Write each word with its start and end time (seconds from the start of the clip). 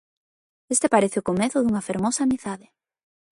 Este 0.75 0.87
parece 0.93 1.17
o 1.21 1.27
comezo 1.29 1.57
dunha 1.59 1.85
fermosa 1.89 2.21
amizade. 2.23 2.67